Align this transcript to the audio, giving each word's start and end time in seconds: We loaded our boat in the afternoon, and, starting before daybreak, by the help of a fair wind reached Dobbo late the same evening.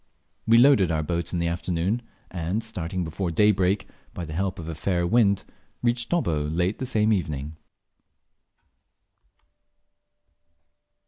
We 0.47 0.57
loaded 0.57 0.89
our 0.91 1.03
boat 1.03 1.31
in 1.31 1.37
the 1.37 1.45
afternoon, 1.47 2.01
and, 2.31 2.63
starting 2.63 3.03
before 3.03 3.29
daybreak, 3.29 3.87
by 4.15 4.25
the 4.25 4.33
help 4.33 4.57
of 4.57 4.67
a 4.67 4.73
fair 4.73 5.05
wind 5.05 5.43
reached 5.83 6.09
Dobbo 6.09 6.47
late 6.49 6.79
the 6.79 6.87
same 6.87 7.13
evening. 7.13 7.55